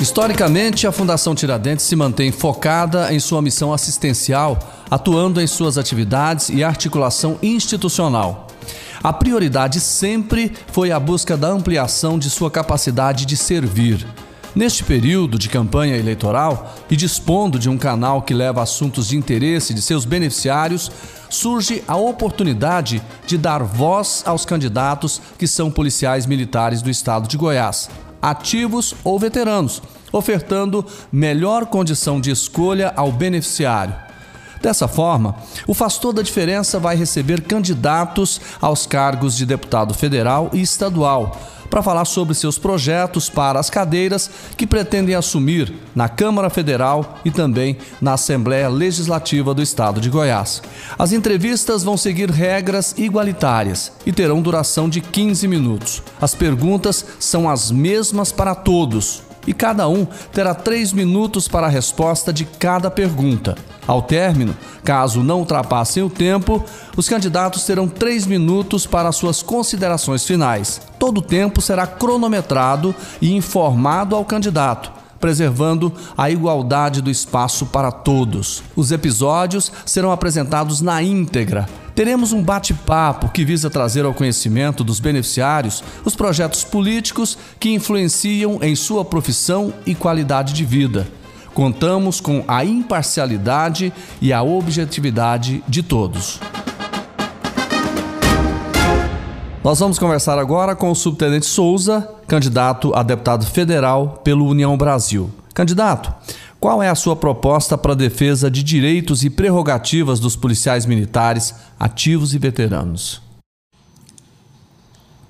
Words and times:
Historicamente, 0.00 0.86
a 0.86 0.92
Fundação 0.92 1.34
Tiradentes 1.34 1.84
se 1.84 1.94
mantém 1.94 2.32
focada 2.32 3.12
em 3.12 3.20
sua 3.20 3.42
missão 3.42 3.70
assistencial, 3.70 4.58
atuando 4.90 5.42
em 5.42 5.46
suas 5.46 5.76
atividades 5.76 6.48
e 6.48 6.64
articulação 6.64 7.38
institucional. 7.42 8.46
A 9.02 9.12
prioridade 9.12 9.78
sempre 9.78 10.54
foi 10.72 10.90
a 10.90 10.98
busca 10.98 11.36
da 11.36 11.48
ampliação 11.48 12.18
de 12.18 12.30
sua 12.30 12.50
capacidade 12.50 13.26
de 13.26 13.36
servir. 13.36 14.06
Neste 14.54 14.82
período 14.84 15.38
de 15.38 15.50
campanha 15.50 15.98
eleitoral 15.98 16.74
e 16.90 16.96
dispondo 16.96 17.58
de 17.58 17.68
um 17.68 17.76
canal 17.76 18.22
que 18.22 18.32
leva 18.32 18.62
assuntos 18.62 19.08
de 19.08 19.18
interesse 19.18 19.74
de 19.74 19.82
seus 19.82 20.06
beneficiários, 20.06 20.90
surge 21.28 21.84
a 21.86 21.96
oportunidade 21.96 23.02
de 23.26 23.36
dar 23.36 23.62
voz 23.62 24.22
aos 24.24 24.46
candidatos 24.46 25.20
que 25.38 25.46
são 25.46 25.70
policiais 25.70 26.24
militares 26.24 26.80
do 26.80 26.88
estado 26.88 27.28
de 27.28 27.36
Goiás 27.36 27.90
ativos 28.20 28.94
ou 29.04 29.18
veteranos, 29.18 29.82
ofertando 30.12 30.84
melhor 31.12 31.66
condição 31.66 32.20
de 32.20 32.30
escolha 32.30 32.92
ao 32.96 33.12
beneficiário. 33.12 33.94
Dessa 34.60 34.86
forma, 34.86 35.36
o 35.66 35.72
Faz 35.72 35.96
Toda 35.96 36.20
a 36.20 36.24
Diferença 36.24 36.78
vai 36.78 36.94
receber 36.94 37.40
candidatos 37.42 38.40
aos 38.60 38.86
cargos 38.86 39.34
de 39.34 39.46
deputado 39.46 39.94
federal 39.94 40.50
e 40.52 40.60
estadual 40.60 41.38
para 41.70 41.82
falar 41.82 42.04
sobre 42.04 42.34
seus 42.34 42.58
projetos 42.58 43.30
para 43.30 43.60
as 43.60 43.70
cadeiras 43.70 44.28
que 44.56 44.66
pretendem 44.66 45.14
assumir 45.14 45.72
na 45.94 46.08
Câmara 46.08 46.50
Federal 46.50 47.18
e 47.24 47.30
também 47.30 47.78
na 48.00 48.14
Assembleia 48.14 48.68
Legislativa 48.68 49.54
do 49.54 49.62
Estado 49.62 50.00
de 50.00 50.10
Goiás. 50.10 50.60
As 50.98 51.12
entrevistas 51.12 51.84
vão 51.84 51.96
seguir 51.96 52.28
regras 52.28 52.94
igualitárias 52.98 53.92
e 54.04 54.12
terão 54.12 54.42
duração 54.42 54.88
de 54.88 55.00
15 55.00 55.46
minutos. 55.46 56.02
As 56.20 56.34
perguntas 56.34 57.06
são 57.18 57.48
as 57.48 57.70
mesmas 57.70 58.32
para 58.32 58.54
todos 58.54 59.29
e 59.46 59.52
cada 59.52 59.88
um 59.88 60.06
terá 60.32 60.54
três 60.54 60.92
minutos 60.92 61.48
para 61.48 61.66
a 61.66 61.70
resposta 61.70 62.32
de 62.32 62.44
cada 62.44 62.90
pergunta. 62.90 63.56
Ao 63.86 64.02
término, 64.02 64.56
caso 64.84 65.22
não 65.22 65.40
ultrapassem 65.40 66.02
o 66.02 66.10
tempo, 66.10 66.64
os 66.96 67.08
candidatos 67.08 67.64
terão 67.64 67.88
três 67.88 68.26
minutos 68.26 68.86
para 68.86 69.10
suas 69.12 69.42
considerações 69.42 70.24
finais. 70.24 70.80
Todo 70.98 71.18
o 71.18 71.22
tempo 71.22 71.60
será 71.60 71.86
cronometrado 71.86 72.94
e 73.20 73.34
informado 73.34 74.14
ao 74.14 74.24
candidato 74.24 75.00
preservando 75.20 75.92
a 76.16 76.30
igualdade 76.30 77.02
do 77.02 77.10
espaço 77.10 77.66
para 77.66 77.92
todos. 77.92 78.62
Os 78.74 78.90
episódios 78.90 79.70
serão 79.84 80.10
apresentados 80.10 80.80
na 80.80 81.02
íntegra. 81.02 81.68
Teremos 82.00 82.32
um 82.32 82.42
bate-papo 82.42 83.28
que 83.28 83.44
visa 83.44 83.68
trazer 83.68 84.06
ao 84.06 84.14
conhecimento 84.14 84.82
dos 84.82 84.98
beneficiários 84.98 85.84
os 86.02 86.16
projetos 86.16 86.64
políticos 86.64 87.36
que 87.58 87.74
influenciam 87.74 88.58
em 88.62 88.74
sua 88.74 89.04
profissão 89.04 89.70
e 89.84 89.94
qualidade 89.94 90.54
de 90.54 90.64
vida. 90.64 91.06
Contamos 91.52 92.18
com 92.18 92.42
a 92.48 92.64
imparcialidade 92.64 93.92
e 94.18 94.32
a 94.32 94.42
objetividade 94.42 95.62
de 95.68 95.82
todos. 95.82 96.40
Nós 99.62 99.78
vamos 99.78 99.98
conversar 99.98 100.38
agora 100.38 100.74
com 100.74 100.90
o 100.90 100.94
subtenente 100.94 101.44
Souza, 101.44 102.08
candidato 102.26 102.94
a 102.94 103.02
deputado 103.02 103.44
federal 103.44 104.22
pelo 104.24 104.46
União 104.46 104.74
Brasil. 104.74 105.30
Candidato, 105.52 106.14
qual 106.60 106.82
é 106.82 106.88
a 106.88 106.94
sua 106.94 107.16
proposta 107.16 107.76
para 107.76 107.92
a 107.92 107.96
defesa 107.96 108.50
de 108.50 108.62
direitos 108.62 109.24
e 109.24 109.30
prerrogativas 109.30 110.20
dos 110.20 110.36
policiais 110.36 110.86
militares 110.86 111.54
ativos 111.78 112.34
e 112.34 112.38
veteranos? 112.38 113.20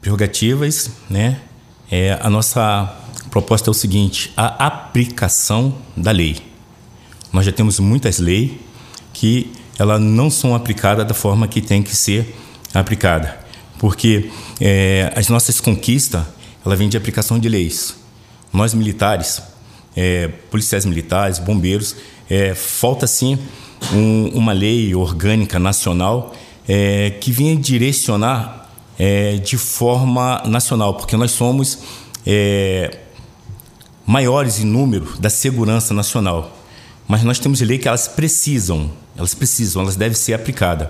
Prerrogativas, 0.00 0.90
né? 1.08 1.40
É, 1.90 2.18
a 2.20 2.28
nossa 2.28 2.92
proposta 3.30 3.70
é 3.70 3.72
o 3.72 3.74
seguinte: 3.74 4.32
a 4.36 4.66
aplicação 4.66 5.74
da 5.96 6.10
lei. 6.10 6.38
Nós 7.32 7.46
já 7.46 7.52
temos 7.52 7.78
muitas 7.78 8.18
leis 8.18 8.52
que 9.12 9.52
elas 9.78 10.00
não 10.00 10.28
são 10.28 10.54
aplicadas 10.54 11.06
da 11.06 11.14
forma 11.14 11.46
que 11.46 11.62
tem 11.62 11.82
que 11.82 11.94
ser 11.94 12.36
aplicada 12.74 13.40
porque 13.80 14.30
é, 14.60 15.10
as 15.16 15.28
nossas 15.30 15.58
conquistas 15.58 16.22
ela 16.64 16.76
vem 16.76 16.90
de 16.90 16.98
aplicação 16.98 17.38
de 17.38 17.48
leis. 17.48 17.96
Nós 18.52 18.74
militares, 18.74 19.40
é, 19.96 20.28
policiais 20.50 20.84
militares, 20.84 21.38
bombeiros, 21.38 21.96
é, 22.28 22.54
falta 22.54 23.06
sim 23.06 23.38
um, 23.92 24.28
uma 24.34 24.52
lei 24.52 24.94
orgânica 24.94 25.58
nacional 25.58 26.34
é, 26.68 27.10
que 27.20 27.32
venha 27.32 27.56
direcionar 27.56 28.70
é, 28.98 29.36
de 29.38 29.56
forma 29.56 30.42
nacional, 30.46 30.94
porque 30.94 31.16
nós 31.16 31.30
somos 31.30 31.78
é, 32.26 32.98
maiores 34.06 34.60
em 34.60 34.64
número 34.64 35.18
da 35.18 35.30
segurança 35.30 35.94
nacional. 35.94 36.56
Mas 37.08 37.24
nós 37.24 37.38
temos 37.38 37.60
lei 37.60 37.78
que 37.78 37.88
elas 37.88 38.06
precisam, 38.06 38.90
elas 39.16 39.34
precisam, 39.34 39.82
elas 39.82 39.96
devem 39.96 40.14
ser 40.14 40.34
aplicadas. 40.34 40.88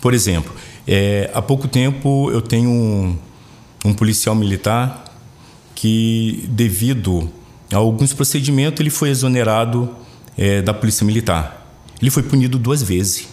Por 0.00 0.14
exemplo, 0.14 0.52
é, 0.86 1.30
há 1.34 1.42
pouco 1.42 1.68
tempo 1.68 2.30
eu 2.30 2.40
tenho 2.40 2.70
um, 2.70 3.16
um 3.84 3.92
policial 3.92 4.34
militar 4.34 5.04
que, 5.74 6.44
devido 6.48 7.30
alguns 7.76 8.12
procedimentos, 8.12 8.80
ele 8.80 8.90
foi 8.90 9.10
exonerado 9.10 9.94
é, 10.36 10.60
da 10.62 10.74
polícia 10.74 11.04
militar. 11.04 11.66
Ele 12.00 12.10
foi 12.10 12.22
punido 12.22 12.58
duas 12.58 12.82
vezes. 12.82 13.28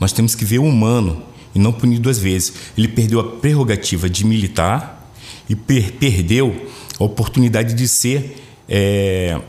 Nós 0.00 0.12
temos 0.12 0.34
que 0.34 0.44
ver 0.44 0.58
o 0.58 0.64
humano 0.64 1.22
e 1.54 1.58
não 1.58 1.72
punir 1.72 1.98
duas 1.98 2.18
vezes. 2.18 2.52
Ele 2.76 2.88
perdeu 2.88 3.20
a 3.20 3.24
prerrogativa 3.24 4.08
de 4.08 4.24
militar 4.24 5.12
e 5.48 5.54
per 5.54 5.92
perdeu 5.92 6.68
a 6.98 7.04
oportunidade 7.04 7.74
de 7.74 7.86
ser 7.88 8.42
é, 8.68 9.40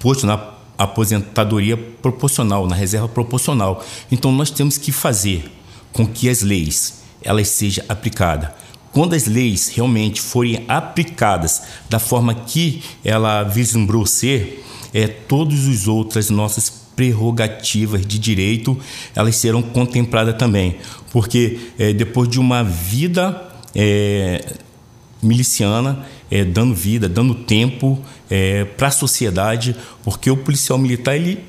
posto 0.00 0.26
na 0.26 0.54
aposentadoria 0.78 1.76
proporcional, 1.76 2.66
na 2.66 2.74
reserva 2.74 3.08
proporcional. 3.08 3.84
Então 4.10 4.30
nós 4.32 4.50
temos 4.50 4.78
que 4.78 4.92
fazer 4.92 5.50
com 5.92 6.06
que 6.06 6.28
as 6.28 6.42
leis 6.42 7.02
elas 7.22 7.48
sejam 7.48 7.84
aplicadas. 7.88 8.50
Quando 8.92 9.14
as 9.14 9.26
leis 9.26 9.68
realmente 9.68 10.20
forem 10.20 10.64
aplicadas 10.68 11.62
da 11.88 11.98
forma 11.98 12.34
que 12.34 12.82
ela 13.04 13.42
vislumbrou 13.42 14.06
ser, 14.06 14.64
é, 14.94 15.06
todas 15.06 15.66
as 15.68 15.86
outras 15.86 16.30
nossas 16.30 16.70
prerrogativas 16.96 18.06
de 18.06 18.18
direito 18.18 18.78
elas 19.14 19.36
serão 19.36 19.60
contempladas 19.60 20.36
também, 20.38 20.76
porque 21.12 21.58
é, 21.78 21.92
depois 21.92 22.28
de 22.28 22.40
uma 22.40 22.64
vida 22.64 23.50
é, 23.74 24.54
miliciana, 25.22 26.06
é, 26.30 26.42
dando 26.42 26.74
vida, 26.74 27.06
dando 27.08 27.34
tempo 27.34 28.00
é, 28.30 28.64
para 28.64 28.88
a 28.88 28.90
sociedade, 28.90 29.76
porque 30.02 30.30
o 30.30 30.36
policial 30.38 30.78
militar 30.78 31.14
ele 31.14 31.44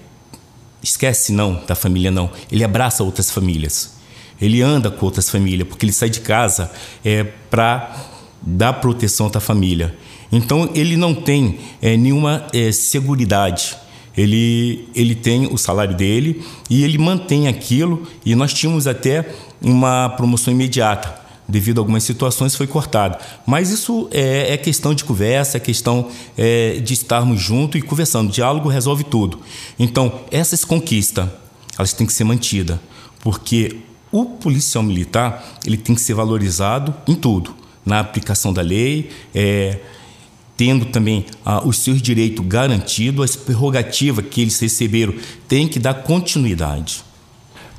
esquece 0.83 1.31
não 1.31 1.63
da 1.65 1.75
família 1.75 2.11
não, 2.11 2.29
ele 2.51 2.63
abraça 2.63 3.03
outras 3.03 3.31
famílias 3.31 3.96
ele 4.41 4.61
anda 4.61 4.91
com 4.91 5.05
outras 5.05 5.29
famílias, 5.29 5.67
porque 5.67 5.85
ele 5.85 5.93
sai 5.93 6.09
de 6.09 6.21
casa 6.21 6.71
é, 7.03 7.23
para 7.23 7.95
dar 8.41 8.73
proteção 8.73 9.29
à 9.33 9.39
família. 9.39 9.95
Então 10.31 10.69
ele 10.73 10.97
não 10.97 11.13
tem 11.13 11.59
é, 11.81 11.97
nenhuma 11.97 12.45
é, 12.53 12.71
seguridade. 12.71 13.75
Ele, 14.15 14.89
ele 14.95 15.13
tem 15.13 15.45
o 15.45 15.57
salário 15.57 15.95
dele 15.95 16.43
e 16.69 16.83
ele 16.83 16.97
mantém 16.97 17.47
aquilo. 17.47 18.07
E 18.25 18.33
nós 18.35 18.53
tínhamos 18.53 18.87
até 18.87 19.29
uma 19.61 20.09
promoção 20.09 20.51
imediata 20.51 21.27
devido 21.47 21.77
a 21.77 21.81
algumas 21.81 22.03
situações, 22.03 22.55
foi 22.55 22.67
cortada. 22.67 23.17
Mas 23.45 23.69
isso 23.69 24.09
é, 24.11 24.53
é 24.53 24.57
questão 24.57 24.93
de 24.93 25.05
conversa, 25.05 25.57
é 25.57 25.59
questão 25.59 26.09
é, 26.37 26.79
de 26.83 26.93
estarmos 26.93 27.39
juntos 27.39 27.79
e 27.79 27.83
conversando. 27.83 28.31
Diálogo 28.31 28.67
resolve 28.67 29.05
tudo. 29.05 29.39
Então, 29.79 30.19
essas 30.29 30.65
conquistas, 30.65 31.29
elas 31.77 31.93
têm 31.93 32.05
que 32.05 32.11
ser 32.11 32.25
mantidas, 32.25 32.77
porque 33.21 33.77
o 34.21 34.25
policial 34.25 34.83
militar 34.83 35.57
ele 35.65 35.77
tem 35.77 35.95
que 35.95 36.01
ser 36.01 36.13
valorizado 36.13 36.93
em 37.07 37.15
tudo, 37.15 37.55
na 37.85 37.99
aplicação 37.99 38.51
da 38.51 38.61
lei, 38.61 39.09
é, 39.33 39.79
tendo 40.57 40.85
também 40.85 41.25
ah, 41.45 41.65
os 41.65 41.77
seus 41.77 42.01
direitos 42.01 42.45
garantidos, 42.45 43.23
as 43.23 43.35
prerrogativas 43.35 44.25
que 44.25 44.41
eles 44.41 44.59
receberam, 44.59 45.13
tem 45.47 45.67
que 45.67 45.79
dar 45.79 45.93
continuidade. 45.93 47.05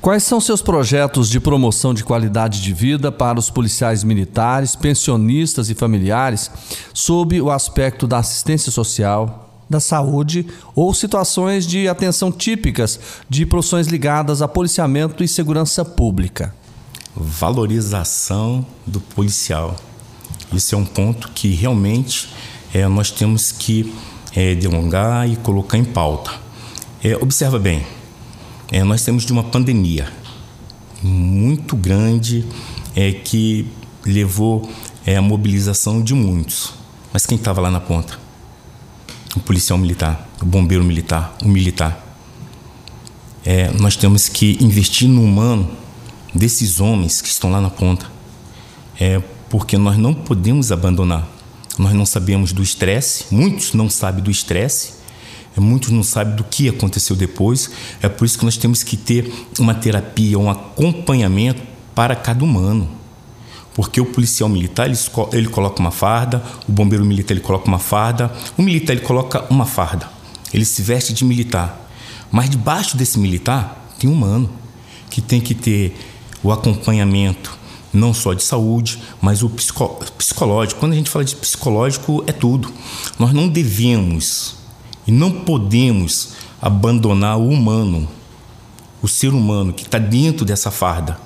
Quais 0.00 0.22
são 0.22 0.40
seus 0.40 0.62
projetos 0.62 1.28
de 1.28 1.40
promoção 1.40 1.92
de 1.92 2.04
qualidade 2.04 2.62
de 2.62 2.72
vida 2.72 3.10
para 3.10 3.36
os 3.36 3.50
policiais 3.50 4.04
militares, 4.04 4.76
pensionistas 4.76 5.70
e 5.70 5.74
familiares, 5.74 6.50
sob 6.94 7.40
o 7.40 7.50
aspecto 7.50 8.06
da 8.06 8.18
assistência 8.18 8.70
social, 8.70 9.47
da 9.68 9.80
saúde 9.80 10.46
ou 10.74 10.92
situações 10.94 11.66
de 11.66 11.88
atenção 11.88 12.32
típicas 12.32 12.98
de 13.28 13.44
profissões 13.44 13.86
ligadas 13.86 14.40
a 14.40 14.48
policiamento 14.48 15.22
e 15.22 15.28
segurança 15.28 15.84
pública. 15.84 16.54
Valorização 17.14 18.64
do 18.86 19.00
policial. 19.00 19.76
Isso 20.52 20.74
é 20.74 20.78
um 20.78 20.84
ponto 20.84 21.30
que 21.32 21.48
realmente 21.48 22.28
é, 22.72 22.86
nós 22.86 23.10
temos 23.10 23.52
que 23.52 23.92
é, 24.34 24.54
delongar 24.54 25.28
e 25.28 25.36
colocar 25.36 25.76
em 25.76 25.84
pauta. 25.84 26.30
É, 27.02 27.16
observa 27.16 27.58
bem, 27.58 27.86
nós 28.84 29.02
temos 29.02 29.24
de 29.24 29.32
uma 29.32 29.44
pandemia 29.44 30.12
muito 31.02 31.74
grande 31.76 32.44
que 33.24 33.66
levou 34.04 34.68
a 35.06 35.22
mobilização 35.22 36.02
de 36.02 36.12
muitos. 36.12 36.74
Mas 37.12 37.24
quem 37.24 37.38
estava 37.38 37.60
lá 37.60 37.70
na 37.70 37.80
ponta? 37.80 38.18
O 39.36 39.40
policial 39.40 39.78
militar, 39.78 40.28
o 40.40 40.44
bombeiro 40.44 40.84
militar, 40.84 41.36
o 41.44 41.48
militar. 41.48 42.04
É, 43.44 43.70
nós 43.72 43.96
temos 43.96 44.28
que 44.28 44.58
investir 44.60 45.08
no 45.08 45.22
humano 45.22 45.70
desses 46.34 46.80
homens 46.80 47.20
que 47.20 47.28
estão 47.28 47.50
lá 47.50 47.60
na 47.60 47.70
ponta, 47.70 48.10
é, 48.98 49.22
porque 49.48 49.78
nós 49.78 49.96
não 49.96 50.12
podemos 50.12 50.70
abandonar. 50.72 51.26
Nós 51.78 51.92
não 51.94 52.04
sabemos 52.04 52.52
do 52.52 52.62
estresse, 52.62 53.26
muitos 53.30 53.72
não 53.72 53.88
sabem 53.88 54.22
do 54.22 54.30
estresse, 54.30 54.94
é, 55.56 55.60
muitos 55.60 55.90
não 55.90 56.02
sabem 56.02 56.34
do 56.34 56.44
que 56.44 56.68
aconteceu 56.68 57.14
depois. 57.14 57.70
É 58.02 58.08
por 58.08 58.24
isso 58.24 58.38
que 58.38 58.44
nós 58.44 58.56
temos 58.56 58.82
que 58.82 58.96
ter 58.96 59.32
uma 59.58 59.74
terapia, 59.74 60.38
um 60.38 60.50
acompanhamento 60.50 61.62
para 61.94 62.16
cada 62.16 62.44
humano. 62.44 62.88
Porque 63.78 64.00
o 64.00 64.06
policial 64.06 64.48
militar 64.48 64.86
ele, 64.86 64.98
ele 65.32 65.46
coloca 65.46 65.78
uma 65.78 65.92
farda, 65.92 66.42
o 66.68 66.72
bombeiro 66.72 67.04
militar 67.04 67.32
ele 67.32 67.40
coloca 67.40 67.68
uma 67.68 67.78
farda, 67.78 68.28
o 68.56 68.62
militar 68.62 68.92
ele 68.92 69.02
coloca 69.02 69.46
uma 69.48 69.64
farda. 69.64 70.10
Ele 70.52 70.64
se 70.64 70.82
veste 70.82 71.12
de 71.12 71.24
militar. 71.24 71.88
Mas 72.28 72.50
debaixo 72.50 72.96
desse 72.96 73.20
militar 73.20 73.94
tem 73.96 74.10
um 74.10 74.14
humano 74.14 74.50
que 75.08 75.20
tem 75.20 75.40
que 75.40 75.54
ter 75.54 75.96
o 76.42 76.50
acompanhamento 76.50 77.56
não 77.92 78.12
só 78.12 78.34
de 78.34 78.42
saúde, 78.42 79.00
mas 79.22 79.44
o 79.44 79.48
psicológico. 79.48 80.80
Quando 80.80 80.94
a 80.94 80.96
gente 80.96 81.08
fala 81.08 81.24
de 81.24 81.36
psicológico, 81.36 82.24
é 82.26 82.32
tudo. 82.32 82.72
Nós 83.16 83.32
não 83.32 83.48
devemos 83.48 84.56
e 85.06 85.12
não 85.12 85.30
podemos 85.30 86.30
abandonar 86.60 87.38
o 87.38 87.48
humano, 87.48 88.08
o 89.00 89.06
ser 89.06 89.32
humano 89.32 89.72
que 89.72 89.84
está 89.84 89.98
dentro 90.00 90.44
dessa 90.44 90.72
farda, 90.72 91.16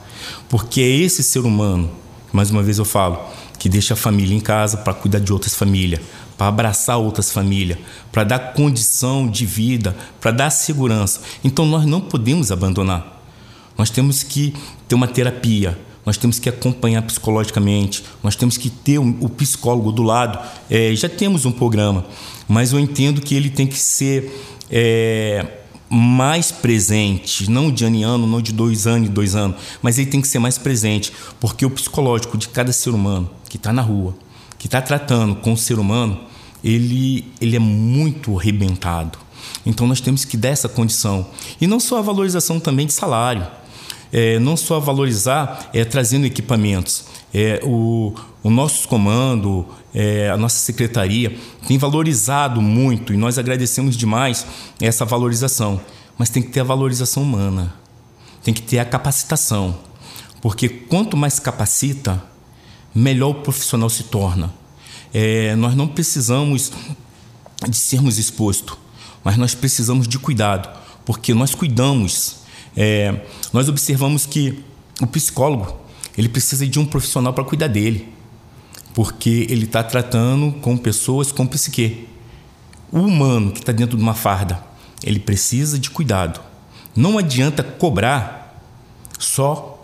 porque 0.50 0.82
é 0.82 0.86
esse 0.86 1.22
ser 1.22 1.46
humano, 1.46 2.01
mais 2.32 2.50
uma 2.50 2.62
vez 2.62 2.78
eu 2.78 2.84
falo, 2.84 3.20
que 3.58 3.68
deixa 3.68 3.94
a 3.94 3.96
família 3.96 4.34
em 4.34 4.40
casa 4.40 4.78
para 4.78 4.94
cuidar 4.94 5.20
de 5.20 5.32
outras 5.32 5.54
famílias, 5.54 6.00
para 6.36 6.48
abraçar 6.48 6.98
outras 6.98 7.30
famílias, 7.30 7.78
para 8.10 8.24
dar 8.24 8.54
condição 8.54 9.28
de 9.28 9.46
vida, 9.46 9.94
para 10.20 10.30
dar 10.30 10.50
segurança. 10.50 11.20
Então 11.44 11.66
nós 11.66 11.84
não 11.84 12.00
podemos 12.00 12.50
abandonar. 12.50 13.22
Nós 13.76 13.90
temos 13.90 14.22
que 14.22 14.54
ter 14.88 14.94
uma 14.94 15.06
terapia, 15.06 15.78
nós 16.04 16.16
temos 16.16 16.38
que 16.38 16.48
acompanhar 16.48 17.02
psicologicamente, 17.02 18.04
nós 18.22 18.34
temos 18.34 18.56
que 18.56 18.68
ter 18.68 18.98
o, 18.98 19.28
psicólogo 19.28 19.92
do 19.92 20.02
lado. 20.02 20.38
É, 20.68 20.94
já 20.94 21.08
temos 21.08 21.44
um 21.44 21.52
programa, 21.52 22.04
mas 22.48 22.72
eu 22.72 22.80
entendo 22.80 23.20
que 23.20 23.34
ele 23.34 23.50
tem 23.50 23.66
que 23.66 23.78
ser 23.78 24.58
é, 24.70 25.46
mais 25.94 26.50
presente, 26.50 27.50
não 27.50 27.70
de 27.70 27.84
ano 27.84 27.96
em 27.96 28.02
ano, 28.02 28.26
não 28.26 28.40
de 28.40 28.50
dois 28.50 28.86
anos 28.86 29.08
em 29.08 29.12
dois 29.12 29.34
anos, 29.34 29.60
mas 29.82 29.98
ele 29.98 30.10
tem 30.10 30.22
que 30.22 30.28
ser 30.28 30.38
mais 30.38 30.56
presente, 30.56 31.12
porque 31.38 31.66
o 31.66 31.70
psicológico 31.70 32.38
de 32.38 32.48
cada 32.48 32.72
ser 32.72 32.90
humano 32.90 33.28
que 33.48 33.58
está 33.58 33.74
na 33.74 33.82
rua, 33.82 34.14
que 34.58 34.66
está 34.66 34.80
tratando 34.80 35.34
com 35.36 35.52
o 35.52 35.56
ser 35.56 35.78
humano, 35.78 36.18
ele, 36.64 37.30
ele 37.40 37.56
é 37.56 37.58
muito 37.58 38.38
arrebentado. 38.38 39.18
Então 39.66 39.86
nós 39.86 40.00
temos 40.00 40.24
que 40.24 40.36
dar 40.36 40.48
essa 40.48 40.68
condição. 40.68 41.26
E 41.60 41.66
não 41.66 41.78
só 41.78 41.98
a 41.98 42.02
valorização 42.02 42.58
também 42.58 42.86
de 42.86 42.92
salário 42.94 43.46
é, 44.12 44.38
não 44.38 44.56
só 44.56 44.78
valorizar 44.78 45.70
é, 45.72 45.84
trazendo 45.84 46.26
equipamentos. 46.26 47.06
É, 47.32 47.60
o, 47.64 48.14
o 48.42 48.50
nosso 48.50 48.86
comando, 48.86 49.66
é, 49.94 50.28
a 50.28 50.36
nossa 50.36 50.58
secretaria 50.58 51.34
tem 51.66 51.78
valorizado 51.78 52.60
muito 52.60 53.14
e 53.14 53.16
nós 53.16 53.38
agradecemos 53.38 53.96
demais 53.96 54.46
essa 54.78 55.04
valorização. 55.04 55.80
Mas 56.18 56.28
tem 56.28 56.42
que 56.42 56.50
ter 56.50 56.60
a 56.60 56.64
valorização 56.64 57.22
humana, 57.22 57.74
tem 58.44 58.52
que 58.52 58.60
ter 58.60 58.78
a 58.78 58.84
capacitação, 58.84 59.78
porque 60.42 60.68
quanto 60.68 61.16
mais 61.16 61.38
capacita, 61.38 62.22
melhor 62.94 63.30
o 63.30 63.34
profissional 63.36 63.88
se 63.88 64.04
torna. 64.04 64.52
É, 65.14 65.56
nós 65.56 65.74
não 65.74 65.88
precisamos 65.88 66.70
de 67.66 67.76
sermos 67.76 68.18
expostos, 68.18 68.76
mas 69.24 69.36
nós 69.38 69.54
precisamos 69.54 70.06
de 70.06 70.18
cuidado, 70.18 70.68
porque 71.06 71.32
nós 71.32 71.54
cuidamos 71.54 72.41
é, 72.76 73.20
nós 73.52 73.68
observamos 73.68 74.26
que 74.26 74.62
o 75.00 75.06
psicólogo 75.06 75.76
ele 76.16 76.28
precisa 76.28 76.66
de 76.66 76.78
um 76.78 76.84
profissional 76.84 77.32
para 77.32 77.44
cuidar 77.44 77.68
dele, 77.68 78.08
porque 78.94 79.46
ele 79.48 79.64
está 79.64 79.82
tratando 79.82 80.52
com 80.60 80.76
pessoas 80.76 81.32
com 81.32 81.46
psique. 81.46 82.08
O 82.90 82.98
humano 82.98 83.52
que 83.52 83.60
está 83.60 83.72
dentro 83.72 83.96
de 83.96 84.02
uma 84.02 84.14
farda, 84.14 84.62
ele 85.02 85.18
precisa 85.18 85.78
de 85.78 85.88
cuidado. 85.88 86.40
Não 86.94 87.16
adianta 87.16 87.62
cobrar 87.62 88.62
só, 89.18 89.80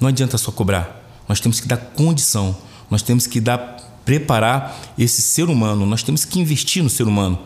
não 0.00 0.08
adianta 0.08 0.38
só 0.38 0.52
cobrar. 0.52 1.04
Nós 1.28 1.40
temos 1.40 1.58
que 1.58 1.66
dar 1.66 1.76
condição, 1.76 2.56
nós 2.88 3.02
temos 3.02 3.26
que 3.26 3.40
dar 3.40 3.76
preparar 4.04 4.80
esse 4.96 5.20
ser 5.20 5.50
humano, 5.50 5.84
nós 5.84 6.04
temos 6.04 6.24
que 6.24 6.38
investir 6.38 6.82
no 6.82 6.88
ser 6.88 7.02
humano. 7.02 7.40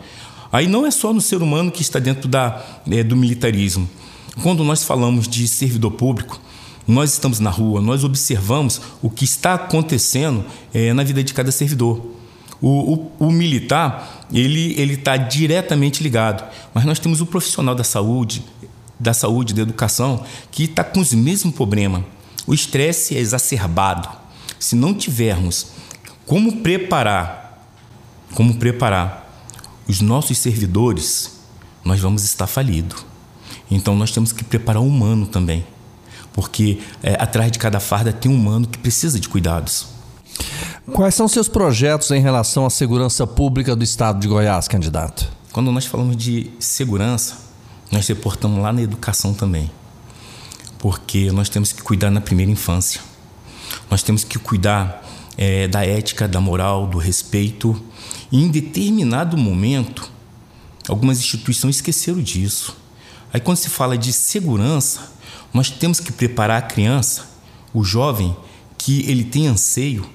Aí 0.51 0.67
não 0.67 0.85
é 0.85 0.91
só 0.91 1.11
no 1.11 1.19
ser 1.19 1.41
humano 1.41 1.71
que 1.71 1.81
está 1.81 1.97
dentro 1.97 2.29
da, 2.29 2.63
é, 2.89 3.03
do 3.03 3.15
militarismo. 3.15 3.89
Quando 4.41 4.63
nós 4.63 4.83
falamos 4.83 5.27
de 5.27 5.47
servidor 5.47 5.91
público, 5.91 6.39
nós 6.87 7.13
estamos 7.13 7.39
na 7.39 7.49
rua, 7.49 7.81
nós 7.81 8.03
observamos 8.03 8.81
o 9.01 9.09
que 9.09 9.25
está 9.25 9.53
acontecendo 9.53 10.45
é, 10.73 10.93
na 10.93 11.03
vida 11.03 11.23
de 11.23 11.33
cada 11.33 11.51
servidor. 11.51 12.01
O, 12.61 12.93
o, 12.93 13.27
o 13.27 13.31
militar, 13.31 14.27
ele 14.31 14.93
está 14.93 15.17
diretamente 15.17 16.03
ligado, 16.03 16.43
mas 16.73 16.85
nós 16.85 16.99
temos 16.99 17.21
o 17.21 17.25
profissional 17.25 17.73
da 17.75 17.83
saúde, 17.83 18.43
da 18.99 19.13
saúde, 19.13 19.53
da 19.53 19.63
educação, 19.63 20.23
que 20.51 20.63
está 20.63 20.83
com 20.83 20.99
os 20.99 21.11
mesmos 21.11 21.55
problemas. 21.55 22.03
O 22.45 22.53
estresse 22.53 23.15
é 23.15 23.19
exacerbado. 23.19 24.09
Se 24.59 24.75
não 24.75 24.93
tivermos 24.93 25.67
como 26.25 26.57
preparar, 26.57 27.67
como 28.35 28.55
preparar 28.55 29.27
os 29.87 30.01
nossos 30.01 30.37
servidores, 30.37 31.39
nós 31.83 31.99
vamos 31.99 32.23
estar 32.23 32.47
falidos. 32.47 33.10
Então 33.71 33.95
nós 33.95 34.11
temos 34.11 34.33
que 34.33 34.43
preparar 34.43 34.81
o 34.81 34.85
humano 34.85 35.25
também, 35.25 35.65
porque 36.33 36.79
é, 37.01 37.13
atrás 37.13 37.49
de 37.49 37.57
cada 37.57 37.79
farda 37.79 38.11
tem 38.11 38.29
um 38.29 38.35
humano 38.35 38.67
que 38.67 38.77
precisa 38.77 39.17
de 39.17 39.29
cuidados. 39.29 39.87
Quais 40.91 41.15
são 41.15 41.27
seus 41.27 41.47
projetos 41.47 42.11
em 42.11 42.19
relação 42.19 42.65
à 42.65 42.69
segurança 42.69 43.25
pública 43.25 43.75
do 43.75 43.83
estado 43.83 44.19
de 44.19 44.27
Goiás, 44.27 44.67
candidato? 44.67 45.27
Quando 45.53 45.71
nós 45.71 45.85
falamos 45.85 46.17
de 46.17 46.51
segurança, 46.59 47.37
nós 47.91 48.07
reportamos 48.07 48.61
lá 48.61 48.73
na 48.73 48.81
educação 48.81 49.33
também. 49.33 49.69
Porque 50.79 51.31
nós 51.31 51.49
temos 51.49 51.71
que 51.71 51.81
cuidar 51.81 52.09
na 52.09 52.19
primeira 52.19 52.51
infância. 52.51 52.99
Nós 53.89 54.01
temos 54.01 54.23
que 54.23 54.39
cuidar 54.39 55.05
é, 55.37 55.67
da 55.67 55.85
ética, 55.85 56.27
da 56.27 56.41
moral, 56.41 56.87
do 56.87 56.97
respeito. 56.97 57.79
E 58.31 58.41
em 58.41 58.49
determinado 58.49 59.37
momento, 59.37 60.09
algumas 60.89 61.19
instituições 61.19 61.75
esqueceram 61.75 62.21
disso. 62.21 62.80
Aí 63.33 63.39
quando 63.39 63.57
se 63.57 63.69
fala 63.69 63.97
de 63.97 64.11
segurança, 64.11 65.11
nós 65.53 65.69
temos 65.69 65.99
que 65.99 66.11
preparar 66.11 66.59
a 66.59 66.65
criança, 66.65 67.25
o 67.73 67.83
jovem, 67.83 68.35
que 68.77 69.09
ele 69.09 69.23
tem 69.23 69.47
anseio 69.47 70.09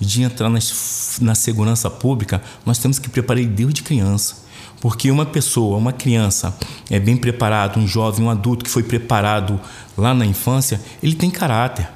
de 0.00 0.22
entrar 0.22 0.48
nas, 0.48 1.18
na 1.20 1.34
segurança 1.34 1.90
pública, 1.90 2.42
nós 2.64 2.78
temos 2.78 2.98
que 2.98 3.08
preparar 3.08 3.42
ele 3.42 3.50
desde 3.50 3.82
criança. 3.82 4.44
Porque 4.80 5.10
uma 5.10 5.24
pessoa, 5.24 5.78
uma 5.78 5.92
criança 5.92 6.56
é 6.90 7.00
bem 7.00 7.16
preparado, 7.16 7.80
um 7.80 7.86
jovem, 7.88 8.26
um 8.26 8.30
adulto 8.30 8.64
que 8.64 8.70
foi 8.70 8.82
preparado 8.82 9.58
lá 9.96 10.12
na 10.12 10.26
infância, 10.26 10.80
ele 11.02 11.14
tem 11.14 11.30
caráter. 11.30 11.88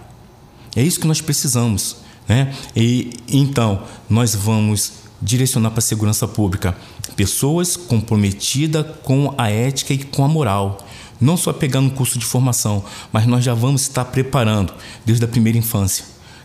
É 0.75 0.83
isso 0.83 0.99
que 1.01 1.07
nós 1.07 1.21
precisamos. 1.21 1.99
Né? 2.27 2.55
E 2.75 3.13
então, 3.29 3.83
nós 4.09 4.35
vamos 4.35 4.93
direcionar 5.21 5.71
para 5.71 5.81
a 5.81 5.83
segurança 5.83 6.27
pública 6.27 6.77
pessoas 7.17 7.77
comprometidas 7.77 8.87
com 9.03 9.35
a 9.37 9.51
ética 9.51 9.93
e 9.93 9.99
com 9.99 10.25
a 10.25 10.29
moral. 10.29 10.79
Não 11.21 11.37
só 11.37 11.53
pegando 11.53 11.87
um 11.87 11.95
curso 11.95 12.19
de 12.19 12.25
formação, 12.25 12.85
mas 13.13 13.27
nós 13.27 13.45
já 13.45 13.55
vamos 13.55 13.83
estar 13.83 14.05
preparando 14.05 14.73
desde 15.05 15.25
a 15.25 15.29
primeira 15.29 15.59
infância, 15.59 16.05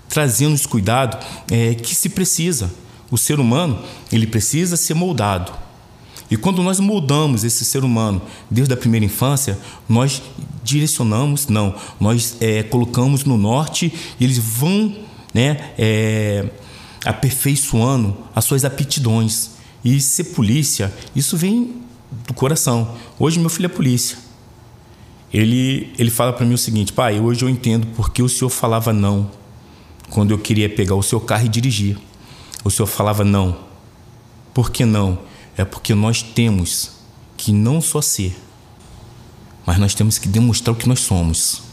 trazendo 0.09 0.55
os 0.55 0.65
cuidados 0.65 1.23
é, 1.51 1.75
que 1.75 1.93
se 1.93 2.09
precisa. 2.09 2.71
O 3.11 3.17
ser 3.17 3.39
humano 3.39 3.79
ele 4.11 4.25
precisa 4.25 4.75
ser 4.75 4.95
moldado. 4.95 5.51
E 6.31 6.37
quando 6.37 6.63
nós 6.63 6.79
moldamos 6.79 7.43
esse 7.43 7.63
ser 7.63 7.83
humano 7.83 8.19
desde 8.49 8.73
a 8.73 8.77
primeira 8.77 9.05
infância, 9.05 9.59
nós 9.87 10.23
direcionamos, 10.63 11.47
não, 11.47 11.75
nós 11.99 12.37
é, 12.41 12.63
colocamos 12.63 13.23
no 13.23 13.37
norte 13.37 13.93
e 14.19 14.23
eles 14.23 14.39
vão 14.39 14.95
né, 15.31 15.73
é, 15.77 16.49
aperfeiçoando 17.05 18.15
as 18.35 18.45
suas 18.45 18.65
aptidões. 18.65 19.51
E 19.83 19.99
ser 19.99 20.25
polícia, 20.25 20.93
isso 21.15 21.35
vem 21.35 21.81
do 22.25 22.33
coração. 22.33 22.95
Hoje 23.19 23.39
meu 23.39 23.49
filho 23.49 23.65
é 23.65 23.69
polícia. 23.69 24.17
Ele, 25.33 25.91
ele 25.97 26.11
fala 26.11 26.31
para 26.31 26.45
mim 26.45 26.53
o 26.53 26.57
seguinte: 26.57 26.93
pai, 26.93 27.19
hoje 27.19 27.43
eu 27.43 27.49
entendo 27.49 27.87
porque 27.95 28.21
o 28.21 28.29
senhor 28.29 28.49
falava 28.49 28.93
não 28.93 29.29
quando 30.09 30.31
eu 30.31 30.37
queria 30.37 30.69
pegar 30.69 30.95
o 30.95 31.03
seu 31.03 31.19
carro 31.19 31.45
e 31.45 31.49
dirigir. 31.49 31.97
O 32.63 32.69
senhor 32.69 32.87
falava 32.87 33.23
não. 33.23 33.57
Por 34.53 34.71
que 34.71 34.85
não? 34.85 35.19
É 35.57 35.65
porque 35.65 35.93
nós 35.95 36.21
temos 36.21 36.91
que 37.35 37.51
não 37.51 37.81
só 37.81 38.01
ser, 38.01 38.37
mas 39.65 39.77
nós 39.77 39.93
temos 39.93 40.17
que 40.17 40.27
demonstrar 40.27 40.73
o 40.73 40.77
que 40.77 40.87
nós 40.87 40.99
somos. 40.99 41.63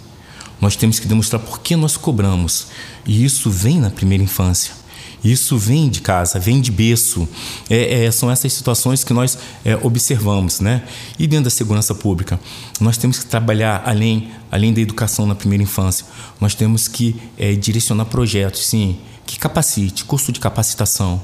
Nós 0.60 0.76
temos 0.76 0.98
que 0.98 1.06
demonstrar 1.06 1.40
por 1.40 1.60
que 1.60 1.76
nós 1.76 1.96
cobramos. 1.96 2.66
E 3.06 3.24
isso 3.24 3.50
vem 3.50 3.78
na 3.78 3.90
primeira 3.90 4.24
infância. 4.24 4.74
Isso 5.22 5.58
vem 5.58 5.88
de 5.88 6.00
casa, 6.00 6.38
vem 6.38 6.60
de 6.60 6.70
berço. 6.70 7.28
É, 7.68 8.04
é, 8.04 8.10
são 8.10 8.30
essas 8.30 8.52
situações 8.52 9.04
que 9.04 9.12
nós 9.12 9.38
é, 9.64 9.76
observamos. 9.82 10.60
Né? 10.60 10.82
E 11.18 11.26
dentro 11.26 11.44
da 11.44 11.50
segurança 11.50 11.94
pública, 11.94 12.40
nós 12.80 12.96
temos 12.96 13.18
que 13.18 13.26
trabalhar 13.26 13.82
além, 13.84 14.30
além 14.50 14.72
da 14.72 14.80
educação 14.80 15.26
na 15.26 15.34
primeira 15.34 15.62
infância. 15.62 16.06
Nós 16.40 16.54
temos 16.54 16.88
que 16.88 17.16
é, 17.38 17.52
direcionar 17.52 18.06
projetos, 18.06 18.66
sim, 18.66 18.98
que 19.26 19.38
capacite, 19.38 20.04
curso 20.04 20.32
de 20.32 20.40
capacitação. 20.40 21.22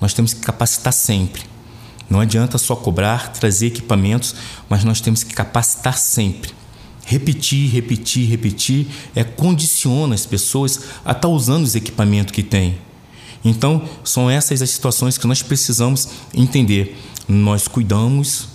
Nós 0.00 0.14
temos 0.14 0.32
que 0.32 0.40
capacitar 0.40 0.92
sempre. 0.92 1.42
Não 2.08 2.20
adianta 2.20 2.58
só 2.58 2.76
cobrar, 2.76 3.32
trazer 3.32 3.66
equipamentos, 3.66 4.34
mas 4.68 4.84
nós 4.84 5.00
temos 5.00 5.22
que 5.22 5.34
capacitar 5.34 5.98
sempre. 5.98 6.52
Repetir, 7.06 7.70
repetir, 7.70 8.28
repetir 8.28 8.86
é 9.14 9.22
condiciona 9.22 10.14
as 10.14 10.24
pessoas 10.24 10.78
a 11.04 11.10
estar 11.10 11.14
tá 11.14 11.28
usando 11.28 11.64
os 11.64 11.74
equipamentos 11.74 12.32
que 12.32 12.42
têm. 12.42 12.78
Então, 13.44 13.82
são 14.02 14.30
essas 14.30 14.62
as 14.62 14.70
situações 14.70 15.18
que 15.18 15.26
nós 15.26 15.42
precisamos 15.42 16.08
entender. 16.32 16.96
Nós 17.28 17.68
cuidamos 17.68 18.48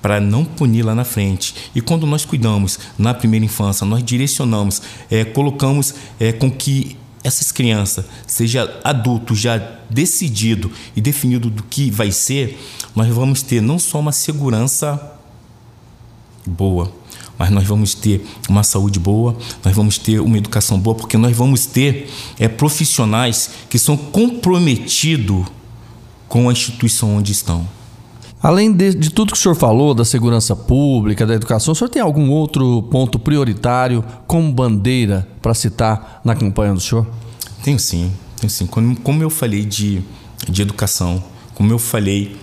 para 0.00 0.20
não 0.20 0.44
punir 0.44 0.82
lá 0.82 0.94
na 0.94 1.04
frente. 1.04 1.54
E 1.74 1.80
quando 1.80 2.06
nós 2.06 2.24
cuidamos 2.24 2.78
na 2.98 3.12
primeira 3.12 3.44
infância, 3.44 3.86
nós 3.86 4.02
direcionamos, 4.02 4.80
é, 5.10 5.24
colocamos 5.24 5.94
é, 6.18 6.32
com 6.32 6.50
que 6.50 6.96
essas 7.22 7.52
crianças 7.52 8.06
seja 8.26 8.80
adulto 8.82 9.34
já 9.34 9.58
decidido 9.90 10.72
e 10.96 11.00
definido 11.00 11.50
do 11.50 11.62
que 11.64 11.90
vai 11.90 12.10
ser, 12.10 12.58
nós 12.96 13.08
vamos 13.08 13.42
ter 13.42 13.60
não 13.60 13.78
só 13.78 14.00
uma 14.00 14.12
segurança 14.12 15.18
boa, 16.46 16.90
mas 17.40 17.48
nós 17.48 17.66
vamos 17.66 17.94
ter 17.94 18.22
uma 18.50 18.62
saúde 18.62 19.00
boa, 19.00 19.34
nós 19.64 19.74
vamos 19.74 19.96
ter 19.96 20.20
uma 20.20 20.36
educação 20.36 20.78
boa, 20.78 20.94
porque 20.94 21.16
nós 21.16 21.34
vamos 21.34 21.64
ter 21.64 22.10
é, 22.38 22.46
profissionais 22.48 23.48
que 23.70 23.78
são 23.78 23.96
comprometidos 23.96 25.46
com 26.28 26.50
a 26.50 26.52
instituição 26.52 27.16
onde 27.16 27.32
estão. 27.32 27.66
Além 28.42 28.70
de, 28.70 28.94
de, 28.94 29.08
tudo 29.08 29.32
que 29.32 29.38
o 29.38 29.40
senhor 29.40 29.54
falou, 29.54 29.94
da 29.94 30.04
segurança 30.04 30.54
pública, 30.54 31.26
da 31.26 31.32
educação, 31.32 31.72
o 31.72 31.74
senhor 31.74 31.88
tem 31.88 32.02
algum 32.02 32.28
outro 32.28 32.82
ponto 32.90 33.18
prioritário 33.18 34.04
como 34.26 34.52
bandeira 34.52 35.26
para 35.40 35.54
citar 35.54 36.20
na 36.22 36.34
campanha 36.34 36.74
do 36.74 36.80
senhor? 36.80 37.06
Tenho 37.64 37.78
sim, 37.78 38.12
tenho 38.38 38.50
sim. 38.50 38.66
Como, 38.66 39.00
como 39.00 39.22
eu 39.22 39.30
falei 39.30 39.64
de, 39.64 40.02
de 40.46 40.60
educação, 40.60 41.24
como 41.54 41.72
eu 41.72 41.78
falei 41.78 42.36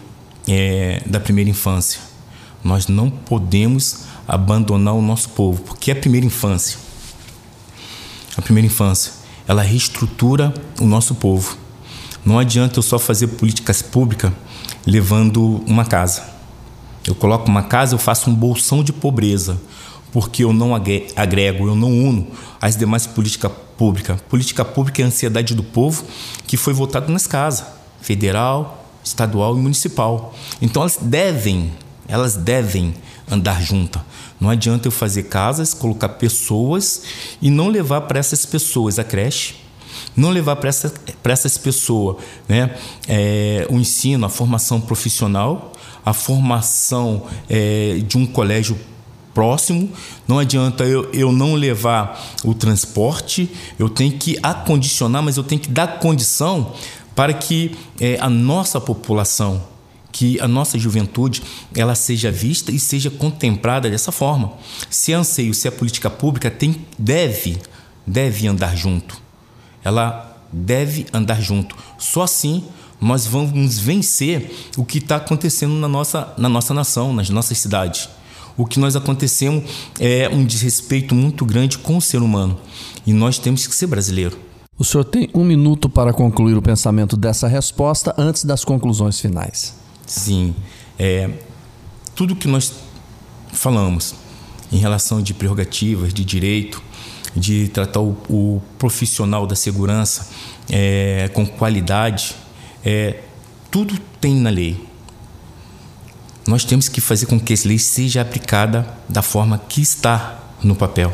é, 0.47 1.03
da 1.05 1.19
primeira 1.19 1.51
infância, 1.51 2.06
nós 2.67 2.87
não 2.87 3.09
podemos 3.09 4.03
abandonar 4.27 4.93
o 4.93 5.01
nosso 5.01 5.29
povo, 5.29 5.61
porque 5.61 5.89
a 5.89 5.95
primeira 5.95 6.25
infância, 6.25 6.77
a 8.35 8.41
primeira 8.41 8.67
infância, 8.67 9.13
ela 9.47 9.61
reestrutura 9.61 10.53
o 10.79 10.85
nosso 10.85 11.15
povo. 11.15 11.57
Não 12.25 12.37
adianta 12.37 12.77
eu 12.77 12.83
só 12.83 12.99
fazer 12.99 13.27
políticas 13.27 13.81
públicas 13.81 14.33
levando 14.85 15.63
uma 15.65 15.85
casa. 15.85 16.23
Eu 17.05 17.15
coloco 17.15 17.47
uma 17.47 17.63
casa, 17.63 17.95
eu 17.95 17.99
faço 17.99 18.29
um 18.29 18.35
bolsão 18.35 18.83
de 18.83 18.91
pobreza, 18.91 19.59
porque 20.11 20.43
eu 20.43 20.51
não 20.51 20.75
agrego, 20.75 21.67
eu 21.67 21.75
não 21.75 21.89
uno 21.89 22.27
as 22.61 22.75
demais 22.75 23.07
políticas 23.07 23.51
públicas. 23.77 24.19
Política 24.23 24.65
pública 24.65 25.01
é 25.01 25.05
a 25.05 25.07
ansiedade 25.07 25.55
do 25.55 25.63
povo 25.63 26.03
que 26.45 26.57
foi 26.57 26.73
votado 26.73 27.09
nas 27.11 27.25
casas, 27.25 27.65
federal, 28.01 28.85
estadual 29.01 29.57
e 29.57 29.61
municipal. 29.61 30.35
Então 30.61 30.81
elas 30.81 30.97
devem, 31.01 31.71
elas 32.07 32.35
devem 32.35 32.93
andar 33.29 33.61
juntas. 33.61 34.01
Não 34.39 34.49
adianta 34.49 34.87
eu 34.87 34.91
fazer 34.91 35.23
casas, 35.23 35.73
colocar 35.73 36.09
pessoas 36.09 37.03
e 37.41 37.49
não 37.49 37.67
levar 37.69 38.01
para 38.01 38.19
essas 38.19 38.45
pessoas 38.45 38.99
a 38.99 39.03
creche, 39.03 39.55
não 40.15 40.29
levar 40.29 40.55
para 40.57 40.69
essa, 40.69 40.93
essas 41.23 41.57
pessoas 41.57 42.17
né, 42.47 42.75
é, 43.07 43.67
o 43.69 43.75
ensino, 43.75 44.25
a 44.25 44.29
formação 44.29 44.79
profissional, 44.79 45.73
a 46.05 46.13
formação 46.13 47.23
é, 47.49 47.99
de 48.07 48.17
um 48.17 48.25
colégio 48.25 48.77
próximo. 49.33 49.91
Não 50.27 50.39
adianta 50.39 50.83
eu, 50.83 51.11
eu 51.11 51.31
não 51.31 51.53
levar 51.53 52.19
o 52.43 52.53
transporte, 52.53 53.49
eu 53.77 53.89
tenho 53.89 54.13
que 54.13 54.37
acondicionar, 54.41 55.21
mas 55.21 55.37
eu 55.37 55.43
tenho 55.43 55.61
que 55.61 55.69
dar 55.69 55.99
condição 55.99 56.73
para 57.15 57.33
que 57.33 57.75
é, 57.99 58.17
a 58.19 58.29
nossa 58.29 58.79
população 58.79 59.63
que 60.17 60.41
a 60.41 60.47
nossa 60.47 60.79
juventude 60.79 61.43
ela 61.75 61.93
seja 61.93 62.31
vista 62.31 62.71
e 62.71 62.79
seja 62.79 63.11
contemplada 63.11 63.87
dessa 63.87 64.11
forma. 64.11 64.53
Se 64.89 65.13
é 65.13 65.15
anseio, 65.15 65.53
se 65.53 65.67
é 65.67 65.71
política 65.71 66.09
pública, 66.09 66.49
tem, 66.49 66.75
deve, 66.97 67.59
deve 68.05 68.47
andar 68.47 68.75
junto. 68.75 69.15
Ela 69.83 70.35
deve 70.51 71.05
andar 71.13 71.39
junto. 71.39 71.75
Só 71.99 72.23
assim 72.23 72.63
nós 72.99 73.27
vamos 73.27 73.77
vencer 73.77 74.71
o 74.75 74.83
que 74.83 74.97
está 74.97 75.17
acontecendo 75.17 75.75
na 75.75 75.87
nossa, 75.87 76.33
na 76.35 76.49
nossa 76.49 76.73
nação, 76.73 77.13
nas 77.13 77.29
nossas 77.29 77.59
cidades. 77.59 78.09
O 78.57 78.65
que 78.65 78.79
nós 78.79 78.95
acontecemos 78.95 79.69
é 79.99 80.27
um 80.29 80.43
desrespeito 80.43 81.13
muito 81.13 81.45
grande 81.45 81.77
com 81.77 81.95
o 81.95 82.01
ser 82.01 82.23
humano. 82.23 82.59
E 83.05 83.13
nós 83.13 83.37
temos 83.37 83.67
que 83.67 83.75
ser 83.75 83.85
brasileiro. 83.85 84.35
O 84.79 84.83
senhor 84.83 85.03
tem 85.03 85.29
um 85.31 85.43
minuto 85.43 85.87
para 85.87 86.11
concluir 86.11 86.57
o 86.57 86.61
pensamento 86.61 87.15
dessa 87.15 87.47
resposta 87.47 88.15
antes 88.17 88.43
das 88.43 88.65
conclusões 88.65 89.19
finais. 89.19 89.85
Sim. 90.07 90.55
É, 90.97 91.29
tudo 92.15 92.35
que 92.35 92.47
nós 92.47 92.73
falamos 93.51 94.15
em 94.71 94.77
relação 94.77 95.21
de 95.21 95.33
prerrogativas, 95.33 96.13
de 96.13 96.23
direito, 96.25 96.81
de 97.35 97.67
tratar 97.67 97.99
o, 97.99 98.17
o 98.29 98.61
profissional 98.79 99.45
da 99.45 99.55
segurança 99.55 100.29
é, 100.69 101.29
com 101.33 101.45
qualidade, 101.45 102.35
é, 102.83 103.21
tudo 103.69 103.99
tem 104.19 104.35
na 104.35 104.49
lei. 104.49 104.87
Nós 106.47 106.63
temos 106.63 106.87
que 106.87 107.01
fazer 107.01 107.25
com 107.25 107.37
que 107.37 107.53
essa 107.53 107.67
lei 107.67 107.77
seja 107.77 108.21
aplicada 108.21 108.97
da 109.07 109.21
forma 109.21 109.59
que 109.59 109.81
está 109.81 110.39
no 110.63 110.75
papel. 110.75 111.13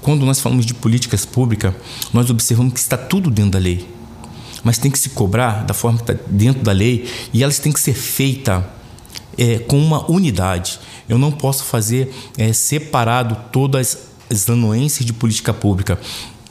Quando 0.00 0.24
nós 0.24 0.38
falamos 0.38 0.64
de 0.64 0.72
políticas 0.72 1.26
públicas, 1.26 1.74
nós 2.12 2.30
observamos 2.30 2.72
que 2.72 2.78
está 2.78 2.96
tudo 2.96 3.28
dentro 3.28 3.52
da 3.52 3.58
lei 3.58 3.95
mas 4.66 4.78
tem 4.78 4.90
que 4.90 4.98
se 4.98 5.10
cobrar 5.10 5.64
da 5.64 5.72
forma 5.72 5.96
que 5.96 6.10
está 6.10 6.24
dentro 6.28 6.60
da 6.64 6.72
lei 6.72 7.08
e 7.32 7.40
elas 7.40 7.60
têm 7.60 7.70
que 7.70 7.78
ser 7.78 7.94
feitas 7.94 8.64
é, 9.38 9.60
com 9.60 9.78
uma 9.78 10.10
unidade. 10.10 10.80
Eu 11.08 11.18
não 11.18 11.30
posso 11.30 11.62
fazer 11.62 12.12
é, 12.36 12.52
separado 12.52 13.36
todas 13.52 13.96
as 14.28 14.50
anuências 14.50 15.06
de 15.06 15.12
política 15.12 15.54
pública. 15.54 16.00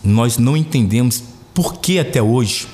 Nós 0.01 0.37
não 0.37 0.55
entendemos 0.55 1.21
por 1.53 1.81
que 1.81 1.99
até 1.99 2.21
hoje 2.21 2.67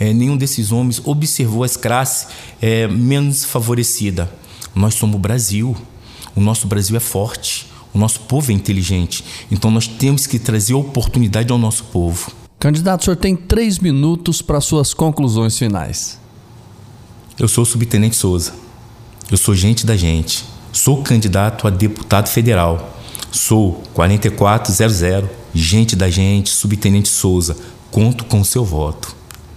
é, 0.00 0.10
nenhum 0.14 0.38
desses 0.38 0.72
homens 0.72 1.02
observou 1.04 1.64
as 1.64 1.76
classes 1.76 2.28
é, 2.58 2.88
menos 2.88 3.44
favorecidas. 3.44 4.26
Nós 4.74 4.94
somos 4.94 5.16
o 5.16 5.18
Brasil, 5.18 5.76
o 6.34 6.40
nosso 6.40 6.66
Brasil 6.66 6.96
é 6.96 7.00
forte, 7.00 7.66
o 7.92 7.98
nosso 7.98 8.20
povo 8.20 8.50
é 8.50 8.54
inteligente. 8.54 9.22
Então 9.50 9.70
nós 9.70 9.86
temos 9.86 10.26
que 10.26 10.38
trazer 10.38 10.72
oportunidade 10.72 11.52
ao 11.52 11.58
nosso 11.58 11.84
povo. 11.84 12.47
Candidato, 12.58 13.02
o 13.02 13.04
senhor 13.04 13.16
tem 13.16 13.36
três 13.36 13.78
minutos 13.78 14.42
para 14.42 14.60
suas 14.60 14.92
conclusões 14.92 15.56
finais. 15.56 16.18
Eu 17.38 17.46
sou 17.46 17.62
o 17.62 17.66
subtenente 17.66 18.16
Souza. 18.16 18.52
Eu 19.30 19.36
sou 19.36 19.54
gente 19.54 19.86
da 19.86 19.96
gente. 19.96 20.44
Sou 20.72 21.02
candidato 21.02 21.68
a 21.68 21.70
deputado 21.70 22.28
federal. 22.28 22.94
Sou 23.30 23.80
4400, 23.94 25.30
gente 25.54 25.94
da 25.94 26.10
gente, 26.10 26.50
subtenente 26.50 27.08
Souza. 27.08 27.56
Conto 27.92 28.24
com 28.24 28.40
o 28.40 28.44
seu 28.44 28.64
voto. 28.64 29.14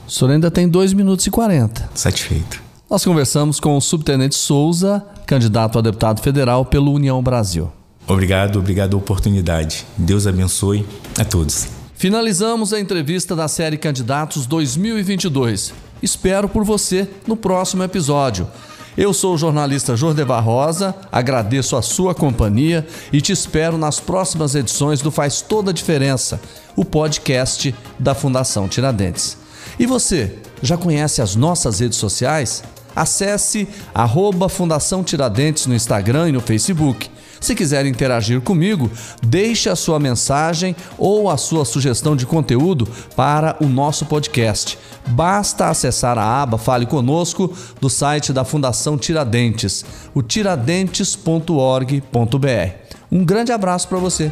O 0.07 0.11
senhor 0.11 0.31
ainda 0.31 0.51
tem 0.51 0.69
dois 0.69 0.93
minutos 0.93 1.25
e 1.25 1.31
40. 1.31 1.89
Satisfeito. 1.95 2.61
Nós 2.87 3.03
conversamos 3.03 3.59
com 3.59 3.75
o 3.75 3.81
subtenente 3.81 4.35
Souza, 4.35 5.03
candidato 5.25 5.79
a 5.79 5.81
deputado 5.81 6.21
federal 6.21 6.65
pelo 6.65 6.91
União 6.91 7.23
Brasil. 7.23 7.71
Obrigado, 8.07 8.59
obrigado 8.59 8.93
a 8.93 8.97
oportunidade. 8.97 9.87
Deus 9.97 10.27
abençoe 10.27 10.85
a 11.17 11.25
todos. 11.25 11.80
Finalizamos 12.01 12.73
a 12.73 12.79
entrevista 12.79 13.35
da 13.35 13.47
série 13.47 13.77
Candidatos 13.77 14.47
2022. 14.47 15.71
Espero 16.01 16.49
por 16.49 16.63
você 16.63 17.07
no 17.27 17.37
próximo 17.37 17.83
episódio. 17.83 18.49
Eu 18.97 19.13
sou 19.13 19.35
o 19.35 19.37
jornalista 19.37 19.95
Jordevar 19.95 20.43
Rosa, 20.43 20.95
agradeço 21.11 21.77
a 21.77 21.81
sua 21.83 22.15
companhia 22.15 22.87
e 23.13 23.21
te 23.21 23.31
espero 23.31 23.77
nas 23.77 23.99
próximas 23.99 24.55
edições 24.55 24.99
do 24.99 25.11
Faz 25.11 25.43
Toda 25.43 25.69
a 25.69 25.73
Diferença, 25.75 26.41
o 26.75 26.83
podcast 26.83 27.71
da 27.99 28.15
Fundação 28.15 28.67
Tiradentes. 28.67 29.37
E 29.77 29.85
você, 29.85 30.39
já 30.63 30.77
conhece 30.77 31.21
as 31.21 31.35
nossas 31.35 31.81
redes 31.81 31.99
sociais? 31.99 32.63
Acesse 32.95 33.67
arroba 33.93 34.49
Fundação 34.49 35.03
Tiradentes 35.03 35.65
no 35.65 35.75
Instagram 35.75 36.29
e 36.29 36.31
no 36.31 36.41
Facebook 36.41 37.09
se 37.41 37.55
quiser 37.55 37.87
interagir 37.87 38.39
comigo, 38.39 38.91
deixe 39.23 39.67
a 39.67 39.75
sua 39.75 39.99
mensagem 39.99 40.75
ou 40.95 41.27
a 41.27 41.37
sua 41.37 41.65
sugestão 41.65 42.15
de 42.15 42.27
conteúdo 42.27 42.87
para 43.15 43.57
o 43.59 43.65
nosso 43.65 44.05
podcast. 44.05 44.77
Basta 45.07 45.67
acessar 45.67 46.19
a 46.19 46.43
aba 46.43 46.59
Fale 46.59 46.85
Conosco 46.85 47.51
do 47.81 47.89
site 47.89 48.31
da 48.31 48.45
Fundação 48.45 48.95
Tiradentes, 48.95 49.83
o 50.13 50.21
tiradentes.org.br. 50.21 52.75
Um 53.11 53.25
grande 53.25 53.51
abraço 53.51 53.87
para 53.87 53.97
você. 53.97 54.31